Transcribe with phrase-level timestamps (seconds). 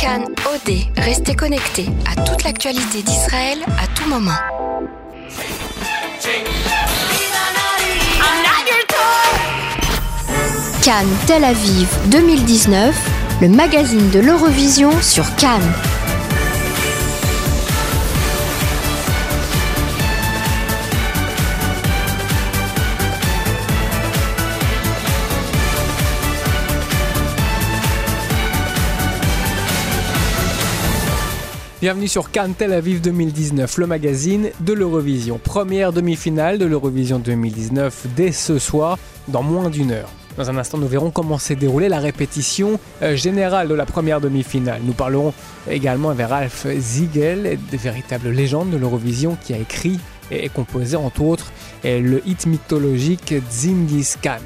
[0.00, 4.30] Cannes OD, restez connectés à toute l'actualité d'Israël à tout moment.
[10.82, 12.96] Cannes Tel Aviv 2019,
[13.42, 15.70] le magazine de l'Eurovision sur Cannes.
[31.80, 35.40] Bienvenue sur Cannes Tel Aviv 2019, le magazine de l'Eurovision.
[35.42, 38.98] Première demi-finale de l'Eurovision 2019 dès ce soir,
[39.28, 40.10] dans moins d'une heure.
[40.36, 44.20] Dans un instant, nous verrons comment s'est déroulée la répétition euh, générale de la première
[44.20, 44.82] demi-finale.
[44.84, 45.32] Nous parlerons
[45.70, 49.98] également avec Ralph Ziegel, des véritables légendes de l'Eurovision, qui a écrit
[50.30, 51.50] et composé entre autres
[51.82, 54.36] le hit mythologique Zingis Khan.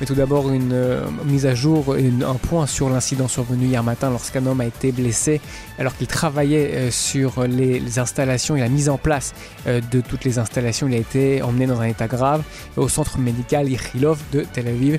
[0.00, 4.10] Mais tout d'abord, une euh, mise à jour, un point sur l'incident survenu hier matin
[4.10, 5.40] lorsqu'un homme a été blessé
[5.78, 9.34] alors qu'il travaillait euh, sur les, installations et la mise en place
[9.66, 10.88] euh, de toutes les installations.
[10.88, 12.42] Il a été emmené dans un état grave
[12.76, 14.98] au centre médical Ichilov de Tel Aviv.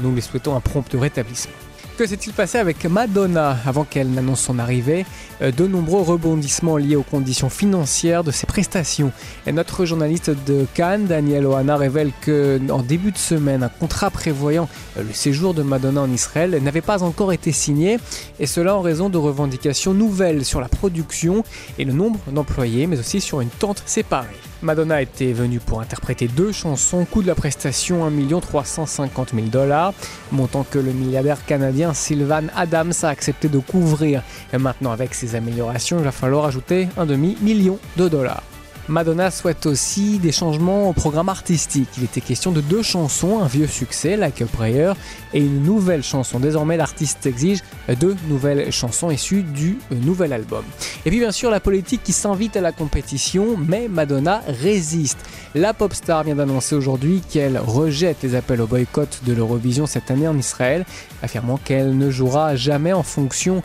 [0.00, 1.63] Nous lui souhaitons un prompt rétablissement.
[1.96, 5.06] Que s'est-il passé avec Madonna avant qu'elle n'annonce son arrivée?
[5.42, 9.12] Euh, De nombreux rebondissements liés aux conditions financières de ses prestations.
[9.46, 14.10] Et notre journaliste de Cannes, Daniel Ohana, révèle que en début de semaine, un contrat
[14.10, 17.98] prévoyant euh, le séjour de Madonna en Israël n'avait pas encore été signé,
[18.40, 21.44] et cela en raison de revendications nouvelles sur la production
[21.78, 24.34] et le nombre d'employés, mais aussi sur une tente séparée.
[24.64, 29.92] Madonna était venue pour interpréter deux chansons, coût de la prestation 1 350 000 dollars,
[30.32, 34.22] montant que le milliardaire canadien Sylvan Adams a accepté de couvrir.
[34.52, 38.42] Et maintenant, avec ces améliorations, il va falloir ajouter un demi-million de dollars.
[38.88, 41.88] Madonna souhaite aussi des changements au programme artistique.
[41.96, 44.92] Il était question de deux chansons, un vieux succès, Like a Prayer,
[45.32, 46.38] et une nouvelle chanson.
[46.38, 47.60] Désormais, l'artiste exige
[47.98, 50.64] deux nouvelles chansons issues du nouvel album.
[51.06, 55.18] Et puis bien sûr, la politique qui s'invite à la compétition, mais Madonna résiste.
[55.54, 60.10] La pop star vient d'annoncer aujourd'hui qu'elle rejette les appels au boycott de l'Eurovision cette
[60.10, 60.84] année en Israël,
[61.22, 63.62] affirmant qu'elle ne jouera jamais en fonction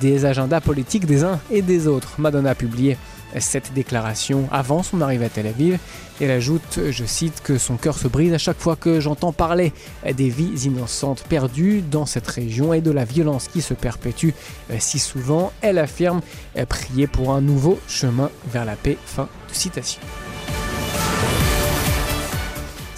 [0.00, 2.16] des agendas politiques des uns et des autres.
[2.18, 2.98] Madonna a publié
[3.38, 5.78] cette déclaration avant son arrivée à Tel Aviv.
[6.20, 9.72] Elle ajoute, je cite, que son cœur se brise à chaque fois que j'entends parler
[10.14, 14.30] des vies innocentes perdues dans cette région et de la violence qui se perpétue
[14.70, 15.52] euh, si souvent.
[15.60, 16.20] Elle affirme
[16.56, 18.96] euh, prier pour un nouveau chemin vers la paix.
[19.06, 20.00] Fin de citation.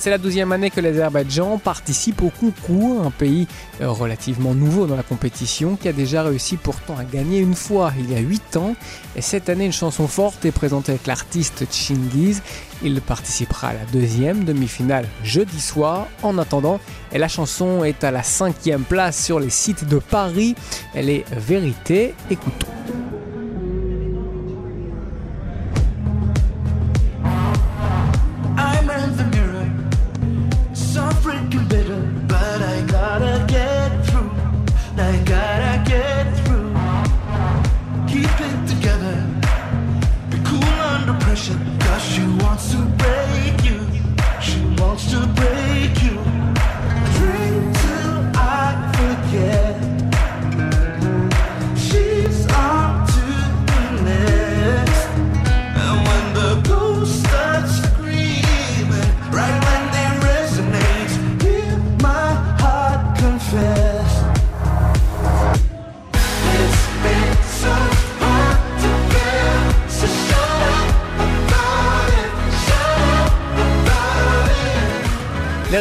[0.00, 3.46] C'est la douzième année que l'Azerbaïdjan participe au concours, un pays
[3.82, 7.92] euh, relativement nouveau dans la compétition qui a déjà réussi pourtant à gagner une fois
[7.98, 8.74] il y a 8 ans.
[9.14, 12.40] Et cette année, une chanson forte est présentée avec l'artiste Chingiz.
[12.82, 16.06] Il participera à la deuxième demi-finale jeudi soir.
[16.22, 16.80] En attendant,
[17.12, 20.54] la chanson est à la cinquième place sur les sites de Paris.
[20.94, 22.14] Elle est vérité.
[22.30, 22.99] Écoutons.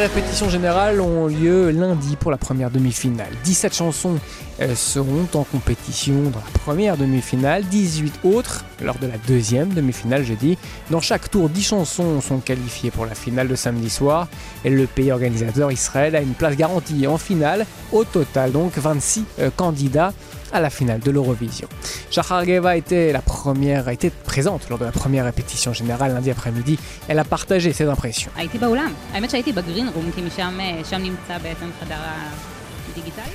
[0.00, 3.28] Répétitions générales ont lieu lundi pour la première demi-finale.
[3.44, 4.18] 17 chansons
[4.60, 10.24] euh, seront en compétition dans la première demi-finale, 18 autres lors de la deuxième demi-finale
[10.24, 10.56] jeudi.
[10.90, 14.28] Dans chaque tour, 10 chansons sont qualifiées pour la finale de samedi soir
[14.64, 17.66] et le pays organisateur Israël a une place garantie en finale.
[17.92, 20.14] Au total donc 26 euh, candidats
[20.52, 21.68] à la finale de l'Eurovision.
[22.10, 26.30] Shachar Geva était la première, a été présente lors de la première répétition générale lundi
[26.30, 26.78] après-midi.
[27.08, 28.30] Elle a partagé ses impressions.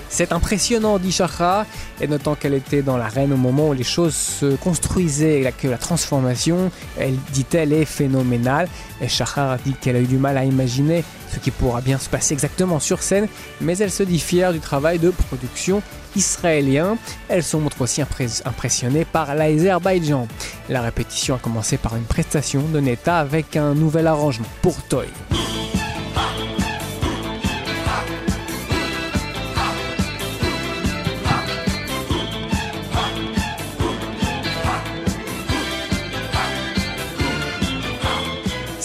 [0.10, 1.66] C'est impressionnant, dit Shachar,
[2.00, 5.68] et notant qu'elle était dans l'arène au moment où les choses se construisaient et que
[5.68, 8.68] la transformation, elle dit-elle, est phénoménale.
[9.02, 11.04] Et Shachar a dit qu'elle a eu du mal à imaginer
[11.34, 13.28] ce qui pourra bien se passer exactement sur scène,
[13.62, 15.82] mais elle se dit fière du travail de production
[16.16, 16.98] israélien.
[17.28, 20.28] Elle se montre aussi impressionnée par l'Azerbaïdjan.
[20.70, 25.08] La répétition a commencé par une prestation de Neta avec un nouvel arrangement pour Toy.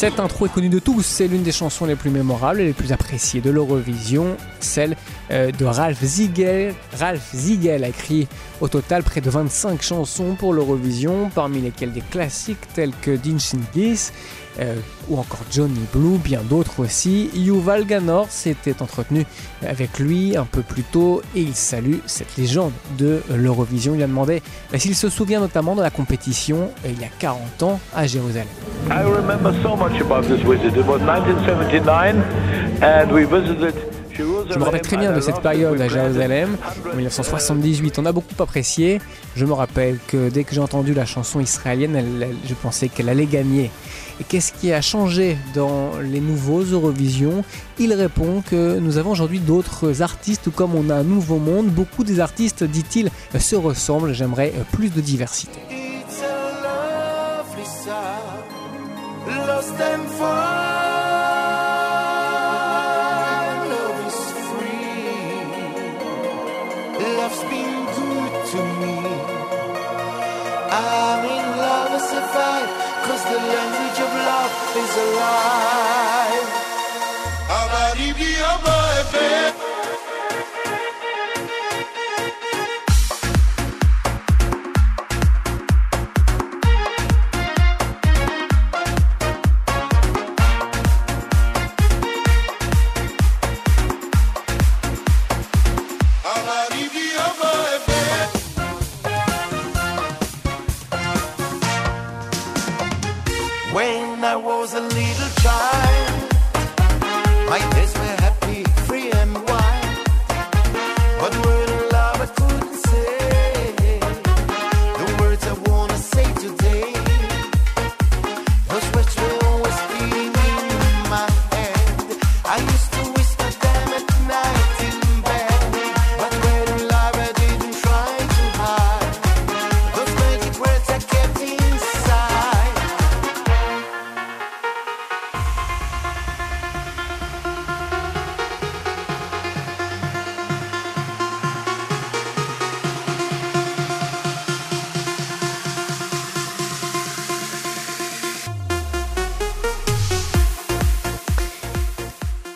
[0.01, 2.73] Cette intro est connue de tous, c'est l'une des chansons les plus mémorables et les
[2.73, 4.97] plus appréciées de l'Eurovision, celle
[5.31, 6.75] euh, de Ralph Ziegel.
[6.99, 8.27] Ralph Ziegel a écrit
[8.63, 13.59] au total près de 25 chansons pour l'Eurovision, parmi lesquelles des classiques tels que Dinchin
[13.75, 14.11] Gis
[14.59, 14.75] euh,
[15.09, 17.31] ou encore Johnny Blue, bien d'autres aussi.
[17.35, 19.25] Yuval Ganor s'était entretenu
[19.67, 23.95] avec lui un peu plus tôt et il salue cette légende de l'Eurovision.
[23.95, 24.43] Il a demandé
[24.73, 28.07] bah, s'il se souvient notamment de la compétition euh, il y a 40 ans à
[28.07, 28.49] Jérusalem.
[28.91, 30.77] I remember so much about this visit.
[30.77, 32.17] It was 1979
[32.83, 33.75] and we visited
[34.51, 36.57] je me rappelle très bien de cette période à Jérusalem,
[36.93, 37.99] en 1978.
[37.99, 39.01] On a beaucoup apprécié.
[39.37, 42.05] Je me rappelle que dès que j'ai entendu la chanson israélienne,
[42.47, 43.71] je pensais qu'elle allait gagner.
[44.29, 47.45] Qu'est-ce qui a changé dans les nouveaux Eurovision
[47.79, 51.69] Il répond que nous avons aujourd'hui d'autres artistes, comme on a un nouveau monde.
[51.69, 54.13] Beaucoup des artistes, dit-il, se ressemblent.
[54.13, 55.61] J'aimerais plus de diversité.
[74.41, 76.20] Love is alive.
[104.73, 105.10] was a leader.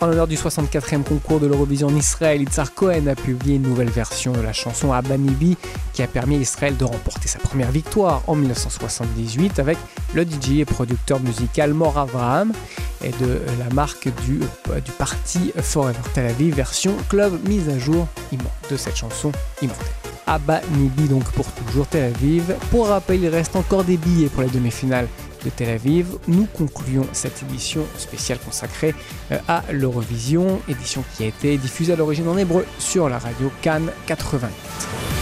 [0.04, 3.88] En l'honneur du 64e concours de l'Eurovision en Israël, Itzhar Cohen a publié une nouvelle
[3.88, 5.56] version de la chanson Abanibi
[5.94, 9.78] qui a permis à Israël de remporter sa première victoire en 1978 avec
[10.12, 12.52] le DJ et producteur musical Mor Avraham
[13.02, 17.78] et de la marque du, euh, du parti Forever Tel Aviv version club mise à
[17.78, 18.06] jour
[18.70, 19.88] de cette chanson immortelle.
[20.26, 22.54] Abanibi donc pour toujours Tel Aviv.
[22.70, 25.08] Pour rappel, il reste encore des billets pour les demi-finales
[25.44, 26.19] de Tel Aviv.
[26.29, 28.94] Nous concluons cette édition spéciale consacrée
[29.32, 33.50] euh, à l'Eurovision, édition qui a été diffusée à l'origine en hébreu sur la radio
[33.62, 35.13] Cannes 88.